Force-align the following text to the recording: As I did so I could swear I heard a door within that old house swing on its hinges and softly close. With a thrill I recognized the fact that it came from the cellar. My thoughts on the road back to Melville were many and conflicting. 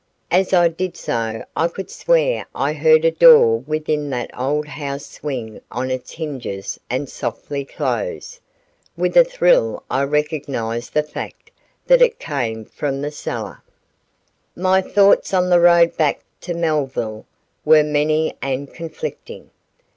As 0.31 0.51
I 0.51 0.67
did 0.67 0.97
so 0.97 1.45
I 1.55 1.67
could 1.67 1.91
swear 1.91 2.47
I 2.55 2.73
heard 2.73 3.05
a 3.05 3.11
door 3.11 3.59
within 3.59 4.09
that 4.09 4.35
old 4.35 4.67
house 4.67 5.05
swing 5.05 5.61
on 5.69 5.91
its 5.91 6.13
hinges 6.13 6.79
and 6.89 7.07
softly 7.07 7.63
close. 7.63 8.39
With 8.97 9.15
a 9.15 9.23
thrill 9.23 9.83
I 9.91 10.01
recognized 10.05 10.95
the 10.95 11.03
fact 11.03 11.51
that 11.85 12.01
it 12.01 12.17
came 12.17 12.65
from 12.65 13.01
the 13.03 13.11
cellar. 13.11 13.61
My 14.55 14.81
thoughts 14.81 15.35
on 15.35 15.51
the 15.51 15.59
road 15.59 15.95
back 15.97 16.21
to 16.39 16.55
Melville 16.55 17.27
were 17.63 17.83
many 17.83 18.35
and 18.41 18.73
conflicting. 18.73 19.51